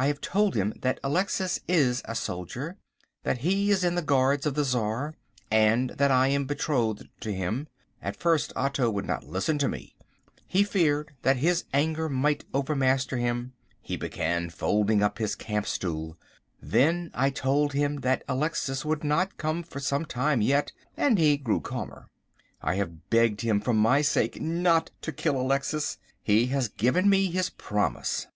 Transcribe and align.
I 0.00 0.06
have 0.06 0.20
told 0.20 0.54
him 0.54 0.74
that 0.82 1.00
Alexis 1.02 1.58
is 1.66 2.02
a 2.04 2.14
soldier, 2.14 2.76
that 3.24 3.38
he 3.38 3.72
is 3.72 3.82
in 3.82 3.96
the 3.96 4.00
Guards 4.00 4.46
of 4.46 4.54
the 4.54 4.62
Czar, 4.62 5.14
and 5.50 5.90
that 5.90 6.12
I 6.12 6.28
am 6.28 6.44
betrothed 6.44 7.08
to 7.18 7.32
him. 7.32 7.66
At 8.00 8.14
first 8.14 8.52
Otto 8.54 8.90
would 8.90 9.06
not 9.06 9.24
listen 9.26 9.58
to 9.58 9.66
me. 9.66 9.96
He 10.46 10.62
feared 10.62 11.16
that 11.22 11.38
his 11.38 11.64
anger 11.74 12.08
might 12.08 12.44
overmaster 12.54 13.16
him. 13.16 13.54
He 13.80 13.96
began 13.96 14.50
folding 14.50 15.02
up 15.02 15.18
his 15.18 15.34
camp 15.34 15.66
stool. 15.66 16.16
Then 16.62 17.10
I 17.12 17.30
told 17.30 17.72
him 17.72 17.96
that 18.02 18.22
Alexis 18.28 18.84
would 18.84 19.02
not 19.02 19.36
come 19.36 19.64
for 19.64 19.80
some 19.80 20.04
time 20.04 20.40
yet, 20.40 20.70
and 20.96 21.18
he 21.18 21.36
grew 21.36 21.58
calmer. 21.60 22.08
I 22.62 22.76
have 22.76 23.10
begged 23.10 23.40
him 23.40 23.60
for 23.60 23.74
my 23.74 24.02
sake 24.02 24.40
not 24.40 24.92
to 25.02 25.10
kill 25.10 25.40
Alexis. 25.40 25.98
He 26.22 26.46
has 26.54 26.68
given 26.68 27.10
me 27.10 27.32
his 27.32 27.50
promise. 27.50 28.28